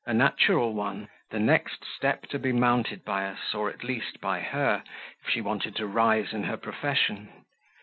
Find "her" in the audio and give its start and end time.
4.39-4.81, 6.45-6.57